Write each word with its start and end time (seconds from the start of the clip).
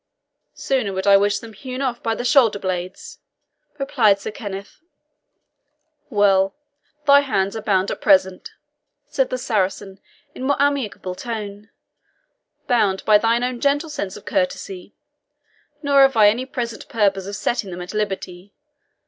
"Sooner 0.55 0.93
would 0.93 1.05
I 1.05 1.15
wish 1.15 1.37
them 1.37 1.53
hewn 1.53 1.79
off 1.83 2.01
by 2.01 2.15
the 2.15 2.25
shoulder 2.25 2.57
blades!" 2.57 3.19
replied 3.77 4.17
Sir 4.17 4.31
Kenneth. 4.31 4.81
"Well. 6.09 6.55
Thy 7.05 7.19
hands 7.19 7.55
are 7.55 7.61
bound 7.61 7.91
at 7.91 8.01
present," 8.01 8.49
said 9.05 9.29
the 9.29 9.37
Saracen, 9.37 9.99
in 10.33 10.41
a 10.41 10.45
more 10.45 10.59
amicable 10.59 11.13
tone 11.13 11.69
"bound 12.65 13.05
by 13.05 13.19
thine 13.19 13.43
own 13.43 13.59
gentle 13.59 13.91
sense 13.91 14.17
of 14.17 14.25
courtesy; 14.25 14.95
nor 15.83 16.01
have 16.01 16.17
I 16.17 16.29
any 16.29 16.47
present 16.47 16.89
purpose 16.89 17.27
of 17.27 17.35
setting 17.35 17.69
them 17.69 17.81
at 17.83 17.93
liberty. 17.93 18.55